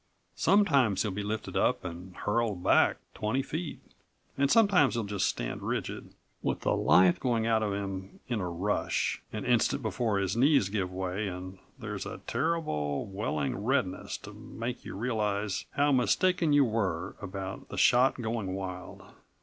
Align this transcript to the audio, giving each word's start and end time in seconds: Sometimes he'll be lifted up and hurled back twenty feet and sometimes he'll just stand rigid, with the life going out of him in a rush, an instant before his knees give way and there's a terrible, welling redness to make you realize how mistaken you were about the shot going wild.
Sometimes 0.35 1.03
he'll 1.03 1.11
be 1.11 1.21
lifted 1.21 1.55
up 1.55 1.85
and 1.85 2.15
hurled 2.15 2.63
back 2.63 2.97
twenty 3.13 3.43
feet 3.43 3.79
and 4.35 4.49
sometimes 4.49 4.95
he'll 4.95 5.03
just 5.03 5.29
stand 5.29 5.61
rigid, 5.61 6.15
with 6.41 6.61
the 6.61 6.75
life 6.75 7.19
going 7.19 7.45
out 7.45 7.61
of 7.61 7.71
him 7.71 8.19
in 8.27 8.41
a 8.41 8.49
rush, 8.49 9.21
an 9.31 9.45
instant 9.45 9.83
before 9.83 10.17
his 10.17 10.35
knees 10.35 10.69
give 10.69 10.91
way 10.91 11.27
and 11.27 11.59
there's 11.77 12.07
a 12.07 12.19
terrible, 12.25 13.05
welling 13.05 13.55
redness 13.63 14.17
to 14.17 14.33
make 14.33 14.83
you 14.83 14.95
realize 14.95 15.67
how 15.73 15.91
mistaken 15.91 16.51
you 16.51 16.65
were 16.65 17.15
about 17.21 17.69
the 17.69 17.77
shot 17.77 18.19
going 18.19 18.55
wild. 18.55 19.03